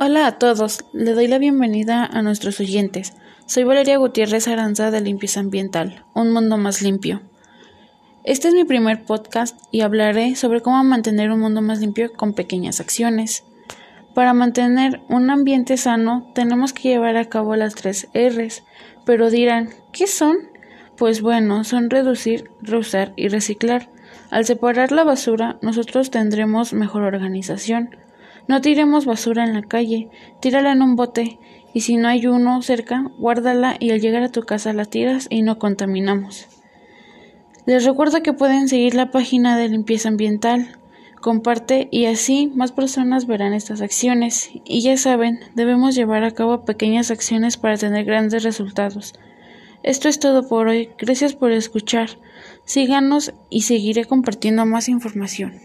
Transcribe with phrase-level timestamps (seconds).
[0.00, 3.14] Hola a todos, le doy la bienvenida a nuestros oyentes.
[3.46, 7.20] Soy Valeria Gutiérrez Aranza de Limpieza Ambiental, un mundo más limpio.
[8.22, 12.34] Este es mi primer podcast y hablaré sobre cómo mantener un mundo más limpio con
[12.34, 13.42] pequeñas acciones.
[14.14, 18.62] Para mantener un ambiente sano tenemos que llevar a cabo las tres R's,
[19.04, 20.36] pero dirán, ¿qué son?
[20.96, 23.90] Pues bueno, son reducir, reusar y reciclar.
[24.30, 27.96] Al separar la basura, nosotros tendremos mejor organización.
[28.48, 30.08] No tiremos basura en la calle,
[30.40, 31.38] tírala en un bote
[31.74, 35.26] y si no hay uno cerca, guárdala y al llegar a tu casa la tiras
[35.30, 36.48] y no contaminamos.
[37.66, 40.78] Les recuerdo que pueden seguir la página de limpieza ambiental,
[41.20, 44.50] comparte y así más personas verán estas acciones.
[44.64, 49.12] Y ya saben, debemos llevar a cabo pequeñas acciones para tener grandes resultados.
[49.82, 50.88] Esto es todo por hoy.
[50.98, 52.10] Gracias por escuchar.
[52.64, 55.60] Síganos y seguiré compartiendo más información.